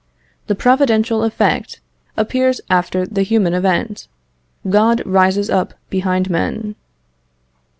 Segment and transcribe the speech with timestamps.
[0.47, 1.79] The providential event
[2.17, 4.07] appears after the human event.
[4.67, 6.73] God rises up behind men.